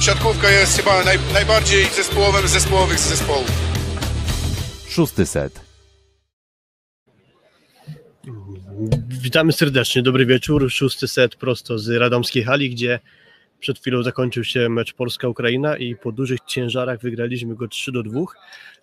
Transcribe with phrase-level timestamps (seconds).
[0.00, 3.50] Siatkówka jest chyba naj, najbardziej zespołowym z zespołowych z zespołów.
[4.88, 5.60] Szósty set.
[9.08, 10.70] Witamy serdecznie, dobry wieczór.
[10.70, 13.00] Szósty set prosto z radomskiej hali, gdzie
[13.60, 18.20] przed chwilą zakończył się mecz Polska-Ukraina i po dużych ciężarach wygraliśmy go 3 do 2.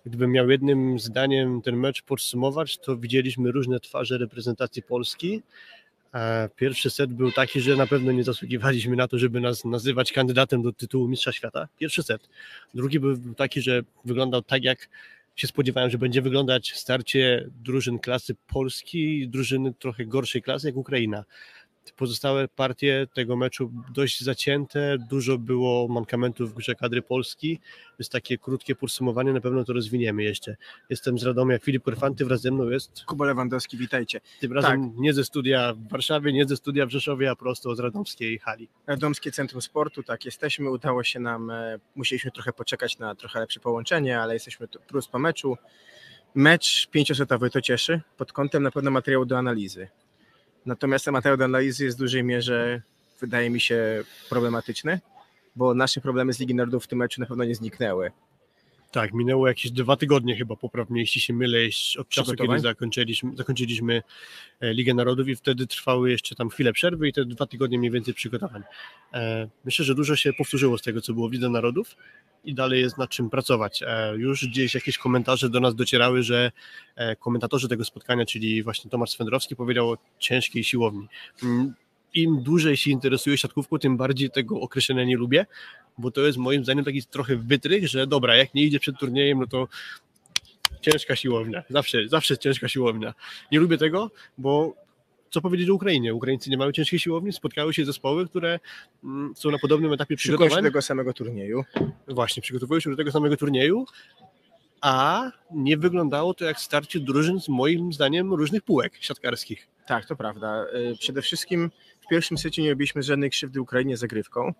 [0.06, 5.42] Gdybym miał jednym zdaniem ten mecz podsumować, to widzieliśmy różne twarze reprezentacji Polski.
[6.56, 10.62] Pierwszy set był taki, że na pewno nie zasługiwaliśmy na to, żeby nas nazywać kandydatem
[10.62, 11.68] do tytułu Mistrza Świata.
[11.78, 12.28] Pierwszy set.
[12.74, 14.88] Drugi był taki, że wyglądał tak, jak
[15.36, 21.24] się spodziewałem, że będzie wyglądać starcie drużyn klasy Polski, drużyny trochę gorszej klasy jak Ukraina
[21.90, 27.60] pozostałe partie tego meczu dość zacięte, dużo było mankamentów w grze kadry Polski,
[27.98, 30.56] jest takie krótkie podsumowanie, na pewno to rozwiniemy jeszcze.
[30.90, 33.04] Jestem z Radomia, Filip Korfanty, wraz ze mną jest...
[33.06, 34.20] Kuba Lewandowski, witajcie.
[34.40, 34.98] Tym razem tak.
[34.98, 38.68] nie ze studia w Warszawie, nie ze studia w Rzeszowie, a prosto z radomskiej hali.
[38.86, 43.60] Radomskie Centrum Sportu, tak, jesteśmy, udało się nam, e, musieliśmy trochę poczekać na trochę lepsze
[43.60, 45.56] połączenie, ale jesteśmy tu plus po meczu.
[46.34, 49.88] Mecz pięciosetowy to cieszy, pod kątem na pewno materiału do analizy.
[50.66, 52.82] Natomiast temat do analizy jest w dużej mierze,
[53.20, 55.00] wydaje mi się, problematyczny,
[55.56, 58.10] bo nasze problemy z Ligi Narodów w tym meczu na pewno nie zniknęły.
[58.92, 61.58] Tak, minęło jakieś dwa tygodnie chyba poprawnie, jeśli się mylę,
[61.98, 64.02] od czasu, kiedy zakończyliśmy, zakończyliśmy
[64.60, 67.90] e, Ligę Narodów i wtedy trwały jeszcze tam chwilę przerwy i te dwa tygodnie mniej
[67.90, 68.62] więcej przygotowań.
[69.14, 71.96] E, myślę, że dużo się powtórzyło z tego, co było w Lidze Narodów
[72.44, 73.82] i dalej jest nad czym pracować.
[73.86, 76.52] E, już gdzieś jakieś komentarze do nas docierały, że
[77.20, 81.08] komentatorzy tego spotkania, czyli właśnie Tomasz Swędrowski powiedział o ciężkiej siłowni.
[82.14, 85.46] Im dłużej się interesuję siatkówką, tym bardziej tego określenia nie lubię,
[85.98, 89.38] bo to jest moim zdaniem taki trochę wytrych, że dobra, jak nie idzie przed turniejem,
[89.38, 89.68] no to
[90.80, 93.14] ciężka siłownia, zawsze, zawsze ciężka siłownia.
[93.52, 94.74] Nie lubię tego, bo
[95.30, 96.14] co powiedzieć o Ukrainie?
[96.14, 98.60] Ukraińcy nie mają ciężkiej siłowni, spotkały się zespoły, które
[99.04, 100.48] mm, są na podobnym etapie przygotowań.
[100.48, 101.64] Przygotowują się do tego samego turnieju.
[102.08, 103.86] Właśnie, przygotowują się do tego samego turnieju,
[104.80, 109.68] a nie wyglądało to jak starcie drużyn z moim zdaniem różnych półek siatkarskich.
[109.86, 110.66] Tak, to prawda.
[110.92, 111.70] Y, przede wszystkim
[112.00, 114.54] w pierwszym secie nie robiliśmy żadnej krzywdy Ukrainie zagrywką,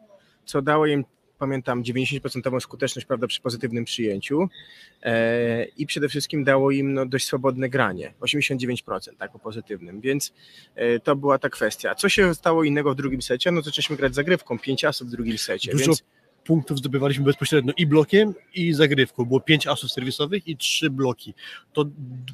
[0.45, 1.05] co dało im
[1.43, 4.49] pamiętam, 90% skuteczność prawda, przy pozytywnym przyjęciu
[5.03, 10.33] e, i przede wszystkim dało im no, dość swobodne granie, 89% tak, po pozytywnym, więc
[10.75, 11.95] e, to była ta kwestia.
[11.95, 13.51] Co się stało innego w drugim secie?
[13.51, 15.73] No zaczęliśmy grać zagrywką, 5 asów w drugim secie.
[15.73, 16.03] Dużo więc
[16.45, 19.25] punktów zdobywaliśmy bezpośrednio i blokiem, i zagrywką.
[19.25, 21.35] Było pięć asów serwisowych i trzy bloki.
[21.73, 21.85] To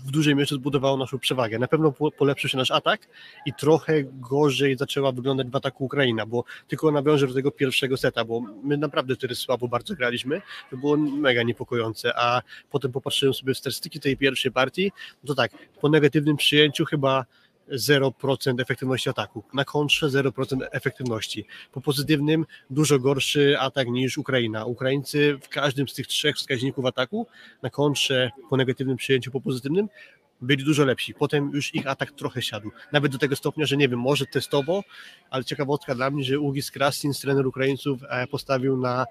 [0.07, 1.59] w dużej mierze zbudowało naszą przewagę.
[1.59, 3.09] Na pewno polepszył się nasz atak
[3.47, 8.25] i trochę gorzej zaczęła wyglądać w ataku Ukraina, bo tylko nawiążę do tego pierwszego seta,
[8.25, 10.43] bo my naprawdę wtedy słabo bardzo graliśmy.
[10.71, 14.93] To było mega niepokojące, a potem popatrzyłem sobie w statystyki tej pierwszej partii,
[15.27, 17.25] to tak, po negatywnym przyjęciu chyba
[17.73, 19.45] 0% efektywności ataku.
[19.55, 21.47] Na kontrze 0% efektywności.
[21.73, 24.65] Po pozytywnym dużo gorszy atak niż Ukraina.
[24.65, 27.27] Ukraińcy w każdym z tych trzech wskaźników ataku,
[27.63, 29.89] na kontrze po negatywnym przyjęciu, po pozytywnym,
[30.41, 31.15] byli dużo lepsi.
[31.15, 32.71] Potem już ich atak trochę siadł.
[32.93, 34.83] Nawet do tego stopnia, że nie wiem, może testowo,
[35.31, 39.05] ale ciekawostka dla mnie, że Ugis Krastin, trener Ukraińców, e, postawił na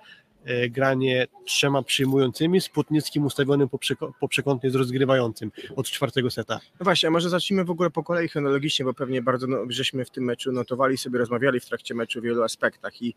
[0.70, 6.60] granie trzema przyjmującymi, z Płotnickim ustawionym po, przeko- po przekątnie z rozgrywającym od czwartego seta.
[6.80, 10.06] No właśnie, a może zacznijmy w ogóle po kolei chronologicznie, bo pewnie bardzo no, żeśmy
[10.06, 13.16] w tym meczu notowali sobie, rozmawiali w trakcie meczu o wielu aspektach i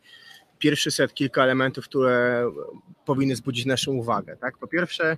[0.59, 2.45] pierwszy set, kilka elementów, które
[3.05, 4.37] powinny zbudzić naszą uwagę.
[4.37, 4.59] Tak?
[4.59, 5.17] Po pierwsze,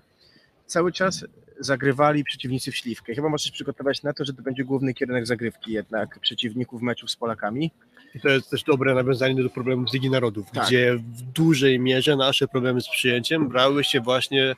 [0.66, 1.24] cały czas
[1.60, 3.14] zagrywali przeciwnicy w śliwkę.
[3.14, 7.16] Chyba możesz przygotować na to, że to będzie główny kierunek zagrywki jednak przeciwników meczów z
[7.16, 7.70] Polakami.
[8.14, 10.66] I to jest też dobre nawiązanie do problemów z Ligi Narodów, tak.
[10.66, 14.54] gdzie w dużej mierze nasze problemy z przyjęciem brały się właśnie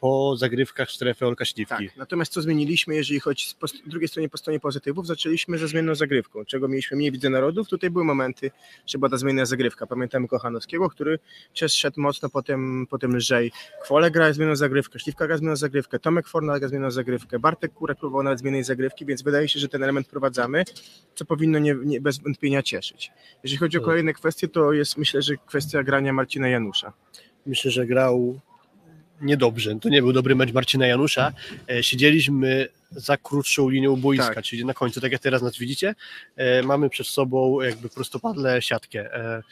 [0.00, 1.86] po zagrywkach strefy Olka Śliwki.
[1.86, 1.96] Tak.
[1.96, 6.44] Natomiast co zmieniliśmy, jeżeli chodzi po drugiej stronie po stronie pozytywów, zaczęliśmy ze zmienną zagrywką,
[6.44, 7.68] czego mieliśmy mniej widzę narodów.
[7.68, 8.50] Tutaj były momenty,
[8.86, 9.86] że była ta zmienna zagrywka.
[9.86, 11.18] Pamiętamy Kochanowskiego, który
[11.54, 13.52] szedł mocno, potem, potem lżej.
[13.82, 17.98] Kwole gra zmienną zagrywkę, Śliwka gra zmienną zagrywkę, Tomek Forna gra zmienną zagrywkę, Bartek Kurek
[17.98, 20.64] próbował nawet zmiennej zagrywki, więc wydaje się, że ten element wprowadzamy,
[21.14, 23.12] co powinno nie, nie, bez wątpienia cieszyć.
[23.42, 23.90] Jeżeli chodzi o hmm.
[23.90, 26.92] kolejne kwestie, to jest myślę, że kwestia grania Marcina Janusza.
[27.46, 28.40] Myślę, że grał
[29.20, 29.78] niedobrze.
[29.80, 31.32] To nie był dobry mecz Marcina Janusza.
[31.70, 34.44] E, siedzieliśmy za krótszą linią boiska, tak.
[34.44, 35.94] czyli na końcu, tak jak teraz nas widzicie,
[36.36, 39.14] e, mamy przed sobą jakby prostopadle siatkę.
[39.14, 39.42] E,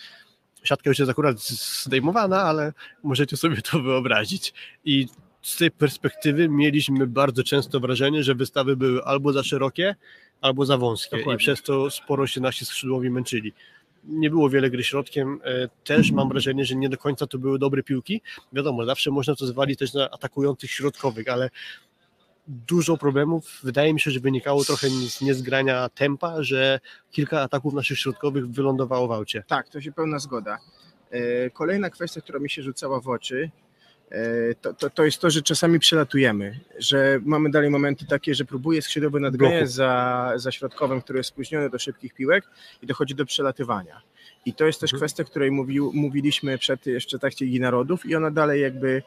[0.64, 1.40] siatka już jest akurat
[1.84, 2.72] zdejmowana, ale
[3.02, 4.54] możecie sobie to wyobrazić.
[4.84, 5.06] I
[5.42, 9.94] z tej perspektywy mieliśmy bardzo często wrażenie, że wystawy były albo za szerokie,
[10.40, 11.34] albo za wąskie Dokładnie.
[11.34, 13.52] i przez to sporo się nasi skrzydłowi męczyli
[14.06, 15.40] nie było wiele gry środkiem.
[15.44, 18.22] E, też mam wrażenie, że nie do końca to były dobre piłki.
[18.52, 21.50] Wiadomo, zawsze można to zwalić też na atakujących środkowych, ale
[22.48, 26.80] dużo problemów, wydaje mi się, że wynikało trochę z niezgrania tempa, że
[27.10, 29.44] kilka ataków naszych środkowych wylądowało w aucie.
[29.46, 30.58] Tak, to się pełna zgoda.
[31.10, 33.50] E, Kolejna kwestia, która mi się rzucała w oczy,
[34.60, 38.82] to, to, to jest to, że czasami przelatujemy, że mamy dalej momenty takie, że próbuje
[38.82, 39.72] skrzydłowy nadgoniać Bloku.
[39.72, 42.44] za, za środkowym, który jest spóźniony do szybkich piłek
[42.82, 44.02] i dochodzi do przelatywania.
[44.44, 45.00] I to jest też Mhm.
[45.00, 49.02] kwestia, której mówił, mówiliśmy przed jeszcze trakcie Ligi Narodów i ona dalej jakby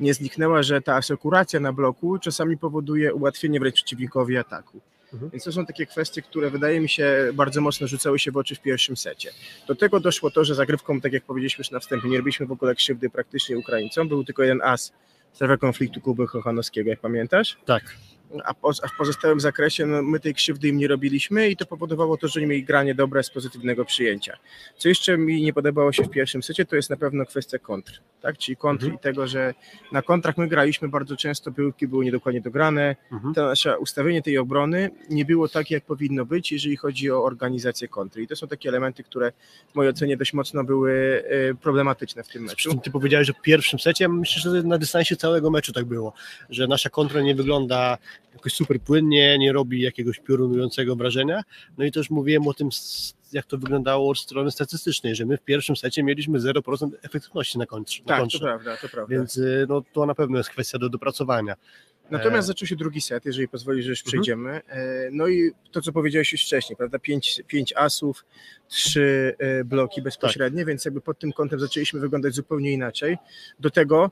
[0.00, 4.80] nie zniknęła, że ta asekuracja na bloku czasami powoduje ułatwienie wręcz przeciwnikowi ataku.
[5.14, 5.30] Mhm.
[5.30, 8.54] Więc to są takie kwestie, które wydaje mi się bardzo mocno rzucały się w oczy
[8.54, 9.30] w pierwszym secie.
[9.68, 12.52] Do tego doszło to, że zagrywką, tak jak powiedzieliśmy już na wstępie, nie robiliśmy w
[12.52, 14.08] ogóle krzywdy praktycznie Ukraińcom.
[14.08, 14.92] Był tylko jeden as
[15.32, 17.56] w strefie konfliktu Kuby Kochanowskiego, jak pamiętasz?
[17.64, 17.96] Tak.
[18.44, 21.66] A, po, a w pozostałym zakresie no, my tej krzywdy im nie robiliśmy i to
[21.66, 24.36] powodowało to, że oni mieli granie dobre z pozytywnego przyjęcia.
[24.78, 28.00] Co jeszcze mi nie podobało się w pierwszym secie, to jest na pewno kwestia kontr.
[28.22, 28.38] Tak?
[28.38, 28.98] Czyli kontr Mhm.
[29.00, 29.54] i tego, że
[29.92, 33.34] na kontrach my graliśmy bardzo często, piłki były niedokładnie dograne, Mhm.
[33.34, 37.88] to nasze ustawienie tej obrony nie było takie, jak powinno być, jeżeli chodzi o organizację
[37.88, 38.22] kontry.
[38.22, 39.32] I to są takie elementy, które
[39.72, 42.80] w mojej ocenie dość mocno były e, problematyczne w tym meczu.
[42.84, 46.12] ty powiedziałeś, że w pierwszym secie, ja myślę, że na dystansie całego meczu tak było,
[46.50, 47.98] że nasza kontra nie wygląda
[48.34, 51.42] jakoś super płynnie, nie robi jakiegoś piorunującego wrażenia.
[51.78, 52.68] No i też mówiłem o tym,
[53.32, 57.62] jak to wyglądało od strony statystycznej, że my w pierwszym secie mieliśmy 0% efektywności na
[57.62, 58.38] na Tak, to kontrze.
[58.38, 59.16] prawda, to prawda.
[59.16, 61.54] Więc y, no, to na pewno jest kwestia do dopracowania.
[62.10, 62.48] Natomiast E.
[62.48, 64.10] zaczął się drugi set, jeżeli pozwolisz, że już Mhm.
[64.12, 64.50] przejdziemy.
[64.68, 66.98] E, No i to, co powiedziałeś już wcześniej, prawda?
[66.98, 68.24] Pięć, pięć asów,
[68.68, 70.68] trzy e, bloki bezpośrednie, Tak.
[70.68, 73.16] więc jakby pod tym kątem zaczęliśmy wyglądać zupełnie inaczej.
[73.60, 74.10] Do tego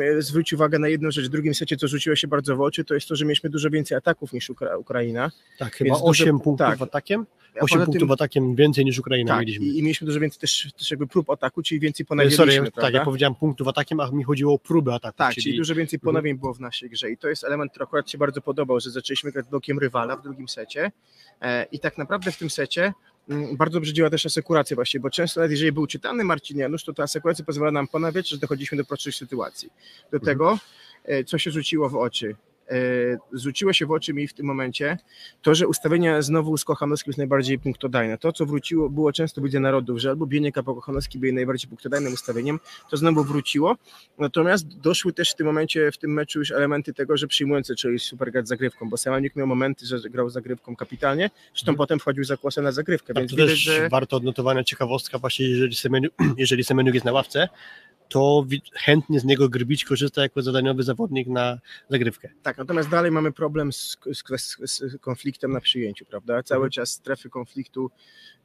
[0.00, 2.84] e, zwróć uwagę na jedną rzecz w drugim secie, co rzuciło się bardzo w oczy,
[2.84, 5.30] to jest to, że mieliśmy dużo więcej ataków niż Ukra- Ukraina.
[5.58, 6.82] Tak, chyba Więc dużo- 8 punktów tak.
[6.82, 7.26] atakiem.
[7.54, 9.66] A 8 poza punktów tym- atakiem więcej niż Ukraina Tak, mieliśmy.
[9.66, 12.80] i, i mieliśmy dużo więcej też, też jakby prób ataku, czyli więcej ponawialiśmy, Sorry, prawda?
[12.82, 15.18] tak, ja powiedziałem punktów atakiem, a mi chodziło o próby ataku.
[15.18, 17.84] Tak, czyli, czyli dużo więcej ponowień było w naszej grze i to jest element, który
[17.84, 20.92] akurat się bardzo podobał, że zaczęliśmy grać blokiem rywala w drugim secie
[21.40, 22.92] e, i tak naprawdę w tym secie
[23.28, 26.92] bardzo dobrze działa też asekuracja właśnie, bo często nawet jeżeli był czytany Marcin Janusz, to
[26.92, 29.72] ta asekuracja pozwala nam ponawiać, że dochodziliśmy do prostszych sytuacji.
[30.12, 30.58] Do tego,
[31.04, 32.36] e, co się rzuciło w oczy.
[32.70, 32.74] E,
[33.32, 34.98] Rzuciło się w oczy mi w tym momencie
[35.42, 38.18] to, że ustawienia znowu z Kochanowskim jest najbardziej punktodajne.
[38.18, 42.12] To, co wróciło, było często widzę narodów, że albo Bieniek, albo Kochanowski byli najbardziej punktodajnym
[42.12, 42.60] ustawieniem,
[42.90, 43.76] to znowu wróciło.
[44.18, 47.98] Natomiast doszły też w tym momencie, w tym meczu już elementy tego, że przyjmujący zaczęli
[47.98, 51.76] super grać zagrywką, bo Semeniuk miał momenty, że grał zagrywką kapitalnie, zresztą Mhm.
[51.76, 53.88] potem wchodził za kłosem na zagrywkę, Tak, więc to widać, też że...
[53.88, 57.48] warto odnotowania ciekawostka właśnie, jeżeli Semeniuk, jeżeli Semeniuk jest na ławce,
[58.08, 61.58] to chętnie z niego Grbić korzysta jako zadaniowy zawodnik na
[61.90, 62.28] zagrywkę.
[62.42, 63.96] Tak, natomiast dalej mamy problem z,
[64.38, 66.42] z, z, konfliktem na przyjęciu, prawda?
[66.42, 66.70] Cały Mhm.
[66.70, 67.90] czas strefy konfliktu,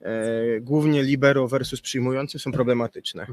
[0.02, 3.25] e, głównie libero versus przyjmujący są problematyczne.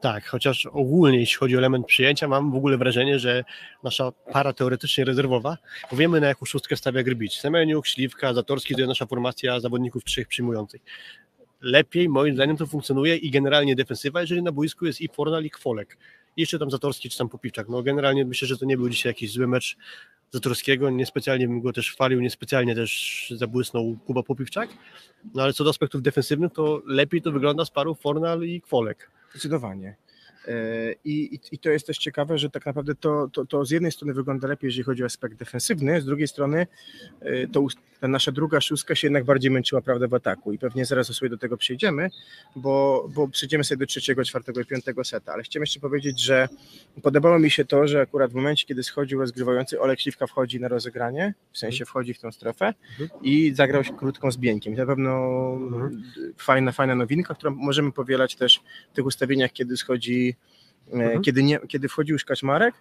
[0.00, 3.44] Tak, chociaż ogólnie jeśli chodzi o element przyjęcia, mam w ogóle wrażenie, że
[3.82, 5.58] nasza para teoretycznie rezerwowa,
[5.90, 7.40] bo wiemy na jaką szóstkę stawia Grbić.
[7.40, 10.82] Semeniuk, Śliwka, Zatorski to jest nasza formacja zawodników trzech przyjmujących.
[11.60, 15.50] Lepiej moim zdaniem to funkcjonuje i generalnie defensywa, jeżeli na boisku jest i Fornal i
[15.50, 15.98] Kwolek.
[16.36, 17.68] Jeszcze tam Zatorski czy tam Popiwczak.
[17.68, 19.76] No generalnie myślę, że to nie był dzisiaj jakiś zły mecz
[20.30, 24.70] Zatorskiego, niespecjalnie bym go też chwalił, niespecjalnie też zabłysnął Kuba Popiwczak,
[25.34, 29.10] no ale co do aspektów defensywnych, to lepiej to wygląda z paru Fornal i Kwolek.
[29.30, 29.96] Zdecydowanie.
[30.48, 33.70] E, I, i, I to jest też ciekawe, że tak naprawdę to, to, to z
[33.70, 36.66] jednej strony wygląda lepiej, jeżeli chodzi o aspekt defensywny, z drugiej strony
[37.20, 37.66] e, to
[38.00, 41.30] ta nasza druga szóstka się jednak bardziej męczyła prawda, w ataku i pewnie zaraz sobie
[41.30, 42.10] do tego przejdziemy,
[42.56, 46.48] bo, bo przejdziemy sobie do trzeciego, czwartego i piątego seta, ale chciałem jeszcze powiedzieć, że
[47.02, 50.68] podobało mi się to, że akurat w momencie, kiedy schodził rozgrywający, Olek Śliwka wchodzi na
[50.68, 53.10] rozegranie, w sensie wchodzi w tą strefę Mhm.
[53.22, 54.74] i zagrał się krótką z Bieńkiem.
[54.74, 55.10] To na pewno
[55.54, 56.02] Mhm.
[56.36, 58.60] fajna, fajna nowinka, którą możemy powielać też
[58.92, 60.36] w tych ustawieniach, kiedy schodzi,
[60.92, 61.22] Mhm.
[61.22, 62.74] kiedy, nie, kiedy wchodził już Kaczmarek,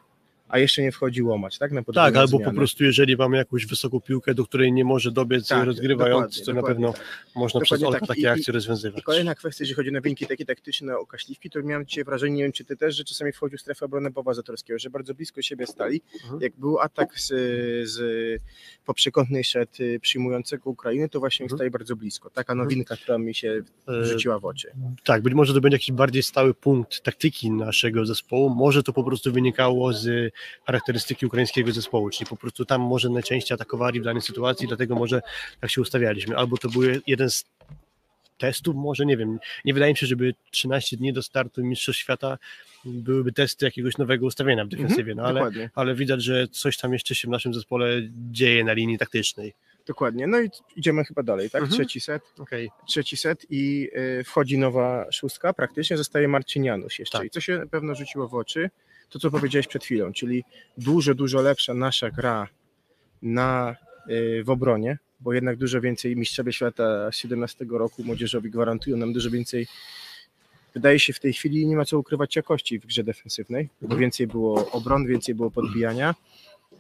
[0.50, 1.72] a jeszcze nie wchodzi Łomacz, tak?
[1.72, 5.48] Na Tak, albo po prostu jeżeli mamy jakąś wysoką piłkę, do której nie może dobiec
[5.48, 7.02] Tak, rozgrywający, to na pewno tak.
[7.36, 8.08] można Dokładnie przez tak.
[8.08, 9.04] takie I- akcje I rozwiązywać.
[9.04, 12.52] kolejna kwestia, jeżeli chodzi o nowinki takie taktyczne okaśliwki, to miałem dzisiaj wrażenie, nie wiem
[12.52, 15.68] czy ty też, że czasami wchodził w strefę obrony Boba Zatorskiego, że bardzo blisko siebie
[15.68, 16.02] stali.
[16.24, 16.42] Mhm.
[16.42, 17.28] Jak był atak z,
[17.90, 17.98] z
[18.86, 21.58] po przekątnej szedł y, przyjmującego Ukrainy, to właśnie Mhm.
[21.58, 22.30] stali bardzo blisko.
[22.30, 24.72] Taka nowinka, która mi się E, rzuciła w oczy.
[25.04, 28.50] Tak, być może to będzie jakiś bardziej stały punkt taktyki naszego zespołu.
[28.50, 30.34] Może to po prostu wynikało z
[30.66, 35.22] charakterystyki ukraińskiego zespołu, czyli po prostu tam może najczęściej atakowali w danej sytuacji, dlatego może
[35.62, 36.38] tak się ustawialiśmy.
[36.38, 37.46] Albo to był jeden z
[38.38, 39.40] testów, może nie wiem.
[39.66, 42.38] Nie wydaje mi się, żeby 13 dni do startu Mistrzostw Świata
[42.86, 45.70] byłyby testy jakiegoś nowego ustawienia w defensywie, no ale, Dokładnie.
[45.76, 47.88] ale widać, że coś tam jeszcze się w naszym zespole
[48.32, 49.54] dzieje na linii taktycznej.
[49.88, 50.28] Dokładnie.
[50.28, 51.62] No i idziemy chyba dalej, tak?
[51.62, 51.80] Mhm.
[51.80, 52.24] Trzeci set.
[52.40, 52.70] Okej.
[52.88, 53.90] trzeci set i
[54.20, 57.18] y, wchodzi nowa szóstka, praktycznie zostaje Marcin Janusz jeszcze.
[57.18, 57.28] Tak.
[57.28, 58.70] I co się pewno rzuciło w oczy,
[59.10, 60.44] to co powiedziałeś przed chwilą, czyli
[60.78, 62.48] dużo, dużo lepsza nasza gra
[63.22, 63.76] na,
[64.10, 69.14] y, w obronie, bo jednak dużo więcej mistrzowie świata z 17 roku młodzieżowi gwarantują nam
[69.14, 69.68] dużo więcej.
[70.74, 74.02] Wydaje się w tej chwili nie ma co ukrywać jakości w grze defensywnej, bo Mhm.
[74.02, 76.16] więcej było obron, więcej było podbijania.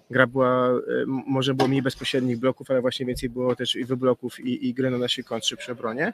[0.09, 4.39] Gra była, y, może było mniej bezpośrednich bloków, ale właśnie więcej było też i wybloków
[4.39, 6.13] i, i gry na naszej kontrze przy obronie.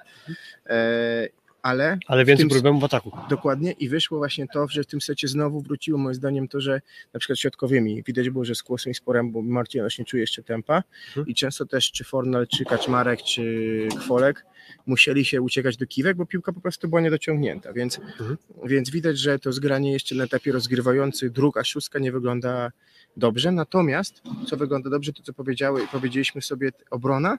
[0.65, 1.27] E,
[1.63, 3.11] ale Ale więcej problemów w ataku.
[3.29, 6.81] Dokładnie i wyszło właśnie to, że w tym secie znowu wróciło moim zdaniem to, że
[7.13, 10.43] na przykład środkowymi widać było, że z Kłosem i Sporem, bo Marcinosz nie czuje jeszcze
[10.43, 11.27] tempa Mhm.
[11.27, 14.45] i często też czy Fornal, czy Kaczmarek, czy Kwolek
[14.85, 18.37] musieli się uciekać do kiwek, bo piłka po prostu była niedociągnięta, więc, Mhm.
[18.65, 22.71] więc widać, że to zgranie jeszcze na etapie rozgrywający druga, szóstka nie wygląda
[23.17, 27.37] dobrze, natomiast co wygląda dobrze, to co powiedziały, powiedzieliśmy sobie obrona,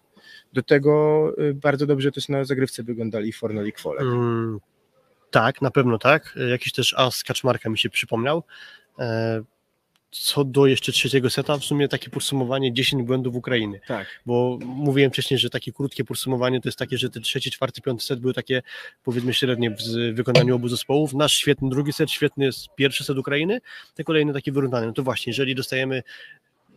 [0.53, 4.03] do tego y, bardzo dobrze to na zagrywce wyglądali Fornal i Kwolek.
[4.03, 4.61] Mm,
[5.31, 6.35] tak, na pewno tak.
[6.41, 8.43] E, Jakiś też as Kaczmarka mi się przypomniał.
[10.21, 13.81] Co do jeszcze trzeciego seta, w sumie takie podsumowanie 10 błędów Ukrainy.
[13.87, 14.07] Tak.
[14.27, 18.05] Bo mówiłem wcześniej, że takie krótkie podsumowanie to jest takie, że ten trzeci, czwarty, piąty
[18.05, 18.63] set były takie
[19.05, 21.15] powiedzmy średnie w z- wykonaniu obu zespołów.
[21.15, 23.61] Nasz świetny drugi set, świetny jest pierwszy set Ukrainy,
[23.95, 24.87] te kolejne takie wyrównane.
[24.87, 26.03] No to właśnie, jeżeli dostajemy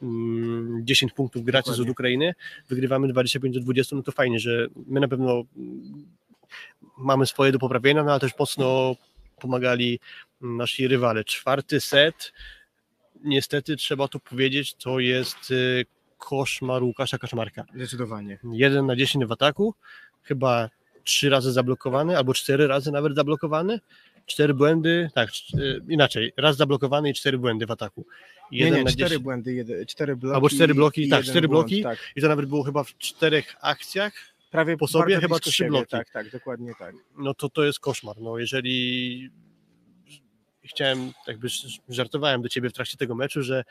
[0.03, 1.91] mm, 10 punktów gratis od Dokładnie.
[1.91, 2.34] Ukrainy,
[2.70, 6.06] wygrywamy 25 do 20, no to fajnie, że my na pewno mm,
[6.98, 8.96] mamy swoje do poprawienia, no ale też mocno
[9.41, 10.00] pomagali
[10.41, 11.24] nasi rywale.
[11.24, 12.34] Czwarty set,
[13.27, 15.86] niestety trzeba to powiedzieć, to jest y,
[16.17, 17.65] koszmar Łukasza Kaczmarka.
[17.75, 18.39] Zdecydowanie.
[18.51, 19.74] 1 na 10 w ataku,
[20.24, 20.69] chyba
[21.03, 23.79] trzy razy zablokowany, albo cztery razy nawet zablokowany.
[24.25, 28.05] Cztery błędy, tak, y, inaczej, raz zablokowany i cztery błędy w ataku.
[28.51, 29.24] Nie, Jeden nie, na cztery 10.
[29.24, 30.36] błędy, jeden, cztery bloki.
[30.36, 31.84] Albo cztery bloki, i tak, jeden cztery błąd, bloki.
[31.84, 34.13] Tak, I to nawet było chyba w czterech akcjach,
[34.51, 35.91] prawie po sobie chyba trzy bloki.
[35.91, 36.96] Tak, tak, dokładnie tak.
[37.17, 38.15] no to to jest koszmar.
[38.22, 39.29] No jeżeli
[40.67, 41.47] chciałem, jakby
[41.89, 43.63] żartowałem do ciebie w trakcie tego meczu, że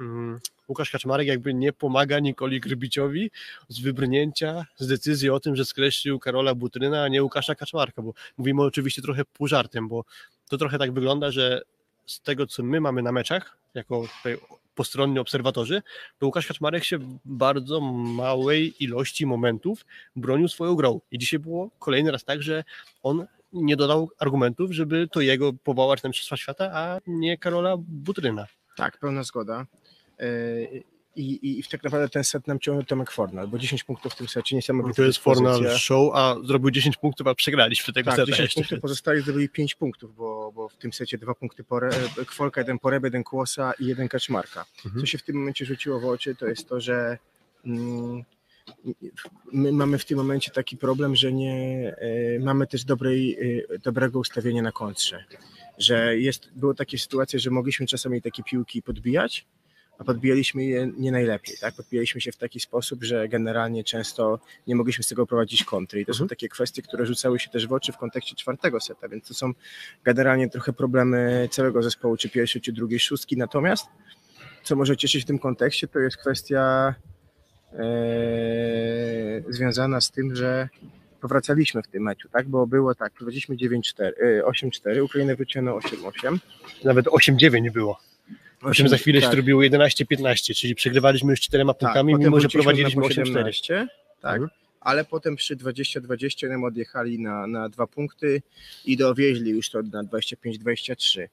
[0.00, 3.30] mm, Łukasz Kaczmarek jakby nie pomaga Nikoli Grybiciowi
[3.68, 8.12] z wybrnięcia, z decyzji o tym, że skreślił Karola Butryna, a nie Łukasza Kaczmarka, bo
[8.38, 10.04] mówimy oczywiście trochę pół żartem, bo
[10.48, 11.62] to trochę tak wygląda, że
[12.06, 14.38] z tego, co my mamy na meczach, jako tutaj
[14.74, 15.82] postronni obserwatorzy,
[16.18, 19.86] to Łukasz Kaczmarek się w bardzo małej ilości momentów
[20.16, 21.00] bronił swoją grą.
[21.10, 22.64] I dzisiaj było kolejny raz tak, że
[23.02, 23.26] on
[23.56, 28.46] nie dodał argumentów, żeby to jego powołać na Mistrzostwa Świata, a nie Karola Butryna.
[28.76, 29.66] Tak, pełna zgoda.
[30.18, 30.82] Yy,
[31.16, 34.28] I, I tak naprawdę ten set nam ciągnął Tomek Fornal, bo 10 punktów w tym
[34.28, 35.78] secie, niesamowita To jest Fornal.
[35.78, 38.60] Show, a zrobił 10 punktów, a przegraliśmy tego Tak, seta 10 jeszcze.
[38.60, 41.90] punktów, pozostali zdobyli 5 punktów, bo, bo w tym secie dwa punkty pore,
[42.26, 44.64] Kwolka, jeden Poreb, jeden Kłosa i jeden Kaczmarka.
[44.84, 45.00] Mhm.
[45.00, 47.18] Co się w tym momencie rzuciło w oczy, to jest to, że
[47.66, 48.24] mm,
[49.52, 53.38] my mamy w tym momencie taki problem, że nie e, mamy też dobrej,
[53.74, 55.24] e, dobrego ustawienia na kontrze.
[55.78, 59.46] Że jest, było takie sytuacje, że mogliśmy czasami takie piłki podbijać,
[59.98, 61.56] a podbijaliśmy je nie najlepiej.
[61.60, 61.74] Tak?
[61.74, 66.00] Podbijaliśmy się w taki sposób, że generalnie często nie mogliśmy z tego prowadzić kontry.
[66.00, 66.28] I to są Mhm.
[66.28, 69.52] takie kwestie, które rzucały się też w oczy w kontekście czwartego seta, więc to są
[70.04, 73.36] generalnie trochę problemy całego zespołu, czy pierwszej, czy drugiej szóstki.
[73.36, 73.86] Natomiast
[74.62, 76.94] co może cieszyć w tym kontekście, to jest kwestia
[79.48, 80.68] związana z tym, że
[81.20, 82.48] powracaliśmy w tym meczu, tak?
[82.48, 86.38] Bo było tak, prowadziliśmy 9-4, e, 8-4, Ukrainę wyciągnął 8-8.
[86.84, 88.00] Nawet 8-9 było.
[88.60, 92.40] Potem za chwilę się tak, robiło 11-15, czyli przegrywaliśmy już czterema tak, punktami, potem mimo
[92.40, 93.26] że prowadziliśmy na po 8-4.
[93.26, 93.88] 17,
[94.20, 94.32] tak.
[94.32, 94.50] Mhm.
[94.80, 98.42] Ale potem przy 20-20 nam odjechali na, na dwa punkty
[98.84, 101.28] i dowieźli już to na 25-23.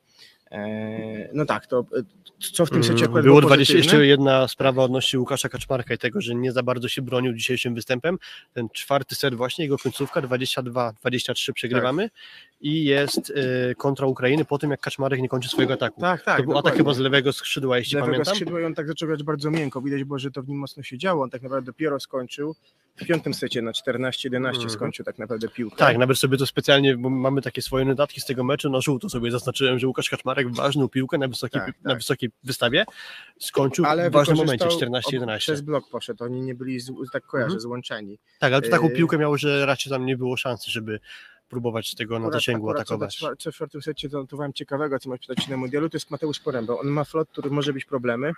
[0.53, 2.03] E, no tak, to e,
[2.39, 3.97] co w tym secie Mm, akurat Było było 20, pozytywne?
[3.97, 7.75] jeszcze jedna sprawa odnośnie Łukasza Kaczmarka i tego, że nie za bardzo się bronił dzisiejszym
[7.75, 8.17] występem.
[8.53, 12.09] Ten czwarty set właśnie, jego końcówka 22-23 przegrywamy
[12.61, 16.01] i jest y, kontra Ukrainy po tym, jak Kaczmarek nie kończy swojego ataku.
[16.01, 16.37] Tak, tak.
[16.37, 16.77] to był atak dokładnie.
[16.77, 18.35] chyba z lewego skrzydła, jeśli lewego pamiętam.
[18.35, 19.81] skrzydła i on tak zaczął grać bardzo miękko.
[19.81, 21.23] Widać było, że to w nim mocno się działo.
[21.23, 22.55] On tak naprawdę dopiero skończył.
[22.95, 24.69] W piątym secie na 14-11 Mhm.
[24.69, 25.75] skończył tak naprawdę piłkę.
[25.77, 29.09] Tak, nawet sobie to specjalnie, bo mamy takie swoje notatki z tego meczu, na żółto
[29.09, 31.99] sobie zaznaczyłem, że Łukasz Kaczmarek ważną piłkę na wysokiej, Tak, na tak.
[31.99, 32.85] wysokiej wystawie
[33.39, 35.37] skończył Ale w ważnym momencie, wykorzystał- ob- 14-11.
[35.39, 36.23] Przez blok poszedł.
[36.23, 36.79] Oni nie byli,
[37.13, 37.59] tak kojarzę, Mhm.
[37.61, 38.19] złączeni.
[38.39, 38.95] Tak, ale to taką Yy.
[38.95, 40.99] piłkę miało, że raczej tam nie było szansy, żeby
[41.49, 43.17] próbować tego na Akurat- zasięgu akurat co do atakować.
[43.17, 46.39] czwa- Co w czwartym secie zanotowałem ciekawego, co ma pytać na mundialu, to jest Mateusz
[46.39, 46.73] Poręba.
[46.79, 48.33] On ma flot, który może być problemy.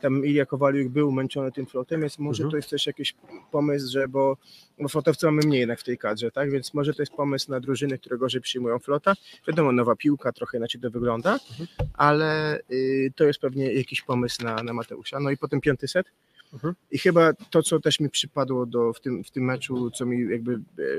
[0.00, 2.50] Tam Ilja Kowaliuk był męczony tym flotem, więc może Mhm.
[2.50, 3.14] to jest też jakiś
[3.52, 4.36] pomysł, że bo,
[4.78, 6.50] bo flotowców mamy mniej jednak w tej kadrze, tak?
[6.50, 9.14] Więc może to jest pomysł na drużyny, które gorzej przyjmują flota.
[9.48, 11.68] Wiadomo, nowa piłka, trochę inaczej to wygląda, Mhm.
[11.94, 15.20] ale y, to jest pewnie jakiś pomysł na, na Mateusza.
[15.20, 16.06] No i potem piąty set.
[16.52, 16.74] Mhm.
[16.90, 20.30] I chyba to, co też mi przypadło do, w, tym, w tym meczu, co mi
[20.30, 20.58] jakby e,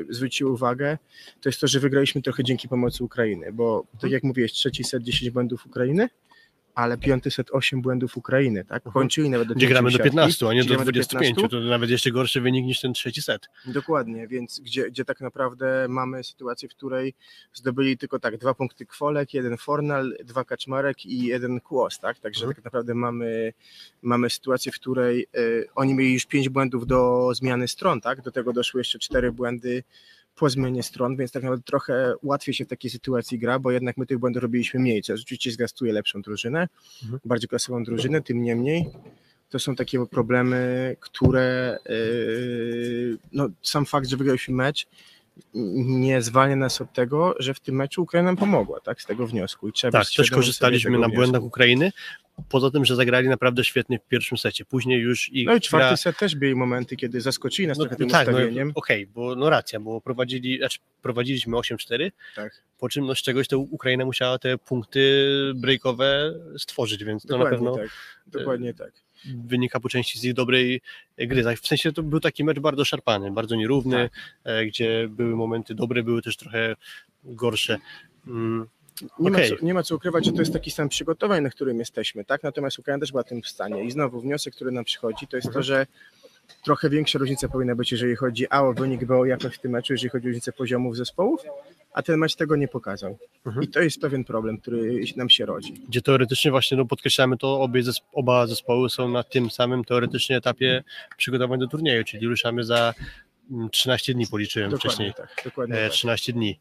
[0.09, 0.97] zwróciło uwagę,
[1.41, 4.13] to jest to, że wygraliśmy trochę dzięki pomocy Ukrainy, bo tak Mhm.
[4.13, 6.09] jak mówiłeś, trzeci set 10 błędów Ukrainy,
[6.75, 8.83] ale piąty set 8 błędów Ukrainy, tak?
[8.83, 11.35] Kończyli nawet do Gdzie gramy do siatki, 15, a nie do gramy 25.
[11.35, 11.49] 15.
[11.49, 13.49] To nawet jeszcze gorszy wynik niż ten trzeci set.
[13.65, 17.13] Dokładnie, więc gdzie, gdzie tak naprawdę mamy sytuację, w której
[17.53, 22.19] zdobyli tylko tak dwa punkty Kwolek, jeden Fornal, dwa Kaczmarek i jeden Kłos, tak?
[22.19, 22.55] Także Mhm.
[22.55, 23.53] tak naprawdę mamy,
[24.01, 28.21] mamy sytuację, w której y, oni mieli już pięć błędów do zmiany stron, tak?
[28.21, 29.83] Do tego doszły jeszcze cztery błędy
[30.35, 33.97] po zmianie stron, więc tak naprawdę trochę łatwiej się w takiej sytuacji gra, bo jednak
[33.97, 36.67] my tych błędów robiliśmy mniej, co oczywiście zgastuje lepszą drużynę,
[37.03, 37.19] Mhm.
[37.25, 38.85] bardziej klasową drużynę, tym niemniej
[39.49, 44.87] to są takie problemy, które yy, no, sam fakt, że wygraliśmy mecz
[45.53, 49.27] nie zwalnia nas od tego, że w tym meczu Ukraina nam pomogła, tak, z tego
[49.27, 49.67] wniosku.
[49.69, 51.47] I trzeba Tak, też korzystaliśmy na tego błędach wniosku.
[51.47, 51.91] Ukrainy.
[52.49, 54.65] Poza tym, że zagrali naprawdę świetnie w pierwszym secie.
[54.65, 55.97] Później już ich No i czwarty gra...
[55.97, 58.71] set też byli momenty, kiedy zaskoczyli nas No, trochę no tym tak, no, ustawieniem.
[58.75, 62.63] okej, bo no racja, bo prowadzili, znaczy prowadziliśmy 8-4, Tak.
[62.79, 67.45] po czym no, z czegoś to Ukraina musiała te punkty breakowe stworzyć, więc to na
[67.45, 67.89] pewno tak.
[68.27, 68.91] Dokładnie tak.
[69.25, 70.81] Wynika po części z ich dobrej
[71.17, 71.43] gry.
[71.43, 74.11] Tak, W sensie to był taki mecz bardzo szarpany, bardzo nierówny, Tak.
[74.43, 76.75] e, gdzie były momenty dobre, były też trochę
[77.23, 77.77] gorsze.
[78.27, 78.67] Mm,
[79.19, 79.51] Nie, Okej.
[79.51, 82.25] ma co, nie ma co ukrywać, że to jest taki stan przygotowań, na którym jesteśmy,
[82.25, 82.43] tak?
[82.43, 83.83] Natomiast Ukraina też była tym w stanie.
[83.83, 85.53] I znowu wniosek, który nam przychodzi, to jest Mhm.
[85.53, 85.87] to, że
[86.63, 89.71] trochę większa różnica powinna być, jeżeli chodzi a o wynik, b o jakość w tym
[89.71, 91.41] meczu, jeżeli chodzi o różnicę poziomów zespołów,
[91.93, 93.17] a ten mecz tego nie pokazał.
[93.45, 93.63] Mhm.
[93.63, 95.73] I to jest pewien problem, który nam się rodzi.
[95.89, 97.81] gdzie teoretycznie właśnie no, podkreślamy to, obie
[98.13, 100.83] oba zespoły są na tym samym teoretycznie etapie
[101.17, 102.93] przygotowań do turnieju, czyli ruszamy za
[103.51, 105.09] mm, 13 dni policzyłem wcześniej.
[105.09, 105.45] Dokładnie tak.
[105.45, 105.91] Dokładnie E, tak.
[105.93, 106.59] 13 dni.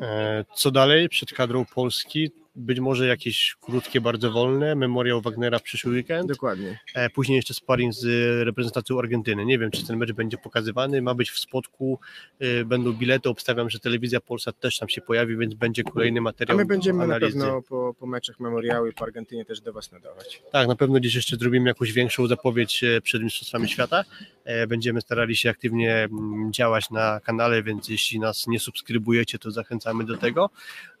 [0.00, 2.30] E, Co dalej przed kadrą Polski?
[2.56, 6.28] Być może jakieś krótkie, bardzo wolne, memoriał Wagnera w przyszły weekend.
[6.28, 6.78] Dokładnie.
[6.94, 8.04] E, Później jeszcze sparring z
[8.46, 9.44] reprezentacją Argentyny.
[9.44, 11.02] Nie wiem, czy ten mecz będzie pokazywany.
[11.02, 11.98] Ma być w spotku,
[12.40, 13.28] e, będą bilety.
[13.28, 16.56] Obstawiam, że telewizja Polsat też tam się pojawi, więc będzie kolejny A materiał.
[16.58, 17.38] my będziemy analizy.
[17.38, 20.42] na pewno po, po meczach memoriały po Argentynie też do Was nadawać.
[20.52, 24.04] Tak, na pewno gdzieś jeszcze zrobimy jakąś większą zapowiedź e, przed Mistrzostwami Świata.
[24.44, 29.50] E, Będziemy starali się aktywnie mm, działać na kanale, więc jeśli nas nie subskrybujecie, to
[29.84, 30.50] zachęcamy do tego.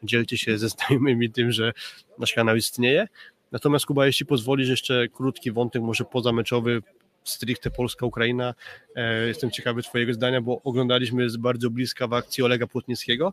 [0.02, 1.72] Dzielcie się ze znajomymi tym, że
[2.18, 3.08] nasz kanał istnieje.
[3.52, 6.82] Natomiast Kuba, jeśli pozwolisz, jeszcze krótki wątek, może pozameczowy,
[7.24, 8.54] stricte Polska-Ukraina.
[8.96, 13.32] E, Jestem ciekawy Twojego zdania, bo oglądaliśmy z bardzo bliska w akcji Olega Płotnickiego.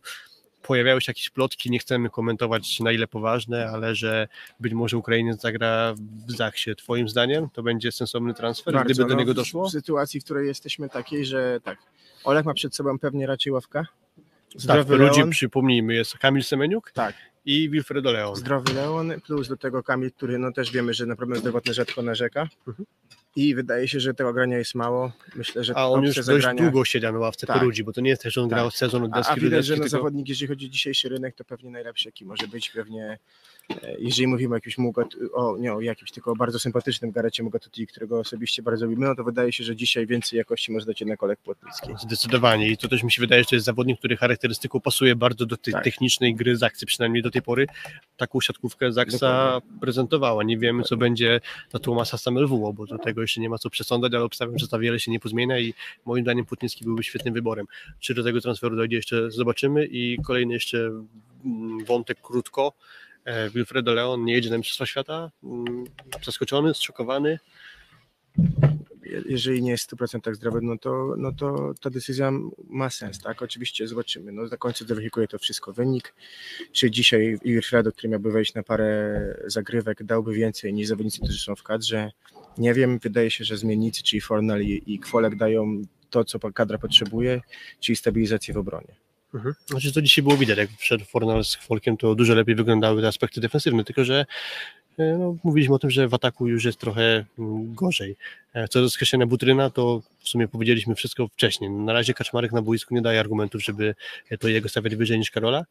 [0.61, 4.27] Pojawiały się jakieś plotki, nie chcemy komentować na ile poważne, ale że
[4.59, 5.93] być może Ukrainiec zagra
[6.27, 6.75] w Zachsie.
[6.75, 9.67] Twoim zdaniem to będzie sensowny transfer, Bardzo, gdyby do no, niego doszło?
[9.69, 11.79] W sytuacji, w której jesteśmy takiej, że tak,
[12.23, 13.53] Olek ma przed sobą pewnie raczej
[14.55, 14.67] ławka.
[14.73, 15.29] Tak, Zdrowy ludzi Leon.
[15.29, 17.15] przypomnijmy, jest Kamil Semeniuk Tak.
[17.45, 18.35] i Wilfredo Leon.
[18.35, 22.01] Zdrowy Leon, plus do tego Kamil, który no też wiemy, że na problem zdrowotny rzadko
[22.01, 22.47] narzeka.
[22.67, 22.85] Mhm.
[23.35, 25.11] I wydaje się, że tego grania jest mało.
[25.35, 26.61] Myślę, że A on już dość zagrania...
[26.63, 27.59] długo siedział na ławce Tak.
[27.59, 28.57] po ludzi, bo to nie jest tak, że on Tak.
[28.59, 29.89] grał sezon od A, deski a do widać, że no, tylko...
[29.89, 32.69] zawodnik, jeżeli chodzi o dzisiejszy rynek, to pewnie najlepszy, jaki może być.
[32.69, 33.19] Pewnie,
[33.83, 37.43] e, jeżeli mówimy o jakimś Mugat, o nie o jakimś, tylko o bardzo sympatycznym Garecie
[37.43, 41.01] Mugatuti, którego osobiście bardzo lubimy, no to wydaje się, że dzisiaj więcej jakości może dać
[41.01, 41.89] jednak Olek Płotnicki.
[41.99, 45.45] Zdecydowanie i to też mi się wydaje, że to jest zawodnik, który charakterystyką pasuje bardzo
[45.45, 45.83] do tej Tak.
[45.83, 47.67] technicznej gry z akcji, przynajmniej do tej pory
[48.17, 50.43] taką siatkówkę Zaksa prezentowała.
[50.43, 51.41] Nie wiemy, co będzie
[51.73, 54.79] na Tomasa Samelwuło, bo do tego jeszcze nie ma co przesądzać, ale obstawiam, że za
[54.79, 55.73] wiele się nie pozmienia i
[56.05, 57.65] moim zdaniem Płotnicki byłby świetnym wyborem.
[57.99, 60.77] Czy do tego transferu dojdzie jeszcze zobaczymy i kolejny jeszcze
[61.45, 62.73] mm, wątek krótko.
[63.25, 65.31] E, Wilfredo Leon nie jedzie na Mistrzostwa Świata.
[65.43, 65.83] Mm,
[66.23, 67.39] Zaskoczony, zszokowany.
[69.11, 72.31] Je- Jeżeli nie jest w 100% zdrowy, no to, no to ta decyzja
[72.69, 73.41] ma sens, tak?
[73.41, 74.31] Oczywiście zobaczymy.
[74.31, 76.13] No na końcu zweryfikuje to wszystko wynik.
[76.71, 79.11] Czy dzisiaj Wilfredo, który miałby wejść na parę
[79.45, 82.11] zagrywek, dałby więcej niż zawodnicy, którzy są w kadrze?
[82.57, 82.99] Nie wiem.
[82.99, 87.41] Wydaje się, że zmiennicy, czyli Fornal i, i Kwolek dają to, co kadra potrzebuje,
[87.79, 88.95] czyli stabilizację w obronie.
[89.33, 89.55] Mhm.
[89.65, 93.07] Znaczy to dzisiaj było widać, jak wszedł Fornal z Folkiem, to dużo lepiej wyglądały te
[93.07, 94.25] aspekty defensywne, tylko że
[95.19, 98.15] no, mówiliśmy o tym, że w ataku już jest trochę mm, gorzej.
[98.53, 101.69] E, Co do skreślenia Butryna, to w sumie powiedzieliśmy wszystko wcześniej.
[101.69, 103.95] Na razie Kaczmarek na boisku nie daje argumentów, żeby
[104.29, 105.65] e, to jego stawiać wyżej niż Karola,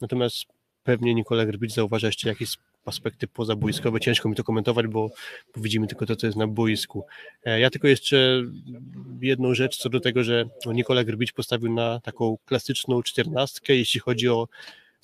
[0.00, 0.44] natomiast
[0.84, 4.00] pewnie Nikola Grbicz zauważa jeszcze jakieś aspekty pozabójskowe.
[4.00, 5.10] Ciężko mi to komentować, bo,
[5.56, 7.04] widzimy tylko to, co jest na boisku.
[7.44, 8.42] E, Ja tylko jeszcze
[9.20, 14.28] jedną rzecz co do tego, że Nikola Grbicz postawił na taką klasyczną czternastkę, jeśli chodzi
[14.28, 14.48] o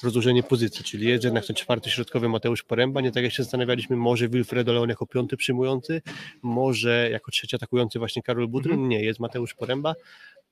[0.02, 3.96] rozłożenie pozycji, czyli jest jednak ten czwarty środkowy Mateusz Poręba, nie tak jak się zastanawialiśmy,
[3.96, 6.02] może Wilfredo Leon jako piąty przyjmujący,
[6.42, 9.94] może jako trzeci atakujący właśnie Karol Butryn, nie, jest Mateusz Poręba,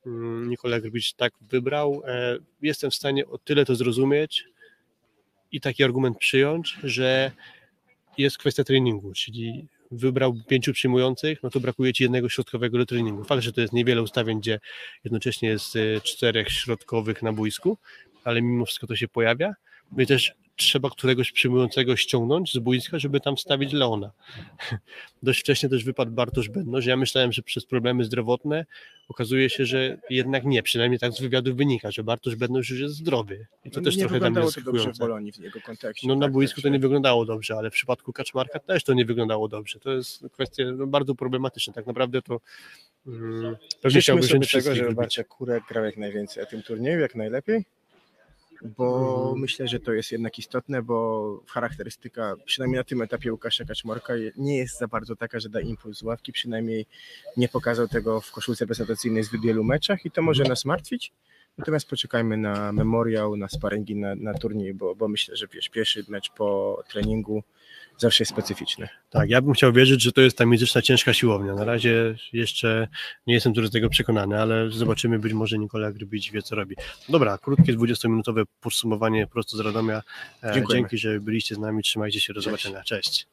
[0.07, 4.45] Mm, Nikola Grbicz tak wybrał, E, jestem w stanie o tyle to zrozumieć
[5.51, 7.31] i taki argument przyjąć, że
[8.17, 13.23] jest kwestia treningu, czyli wybrał pięciu przyjmujących, no to brakuje ci jednego środkowego do treningu.
[13.23, 14.59] Fakt, że to jest niewiele ustawień, gdzie
[15.03, 17.77] jednocześnie jest e, czterech środkowych na boisku,
[18.27, 19.53] ale mimo wszystko to się pojawia.
[19.91, 24.11] No i też trzeba któregoś przyjmującego ściągnąć z boiska, żeby tam wstawić Leona.
[25.23, 26.85] Dość wcześnie też wypadł Bartosz Bednoż.
[26.85, 28.65] Ja myślałem, że przez problemy zdrowotne
[29.07, 32.95] okazuje się, że jednak nie, przynajmniej tak z wywiadu wynika, że Bartosz Bednoż już jest
[32.95, 33.47] zdrowy.
[33.65, 34.97] I to też nie trochę dla mnie to dobrze w.
[34.97, 36.07] Bolonii w jego kontekście.
[36.07, 38.93] No na tak, boisku to także- nie wyglądało dobrze, ale w przypadku Kaczmarka też to
[38.93, 39.79] nie wyglądało dobrze.
[39.79, 41.73] To jest kwestia no, bardzo problematyczna.
[41.73, 42.41] Tak naprawdę to
[43.07, 44.95] mm, pewnie chciałbym się tego, wybić.
[44.95, 47.65] Bartek Kurek grał jak najwięcej na tym turnieju, jak najlepiej,
[48.77, 49.39] bo Mhm.
[49.41, 54.31] myślę, że to jest jednak istotne, bo charakterystyka, przynajmniej na tym etapie Łukasza Kaczmarka je-
[54.37, 56.85] nie jest za bardzo taka, że da impuls z ławki, przynajmniej
[57.37, 61.11] nie pokazał tego w koszulce reprezentacyjnej w zbyt wielu meczach i to może nas martwić.
[61.57, 66.05] Natomiast poczekajmy na memoriał, na sparingi, na, na turniej, bo, bo myślę, że wiesz, pierwszy
[66.07, 67.43] mecz po treningu
[67.97, 68.87] zawsze jest specyficzny.
[69.09, 71.53] Tak, ja bym chciał wierzyć, że to jest ta mityczna ciężka siłownia.
[71.53, 72.87] Na razie jeszcze
[73.27, 76.75] nie jestem tu do tego przekonany, ale zobaczymy, być może Nikola Grbić wie, co robi.
[77.09, 80.03] Dobra, krótkie 20-minutowe podsumowanie prosto z Radomia.
[80.43, 80.81] E, Dziękujemy.
[80.81, 82.45] Dzięki, że byliście z nami, trzymajcie się, do Cześć.
[82.45, 82.83] zobaczenia.
[82.83, 83.27] Cześć.